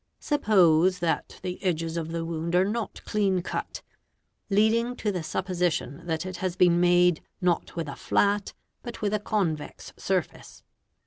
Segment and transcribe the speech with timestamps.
[0.19, 3.83] Suppose that the edges of the wound are not clean cut,
[4.49, 9.13] leading to the supposition that it has been made, not with a flat, but with
[9.13, 10.63] a convex surface.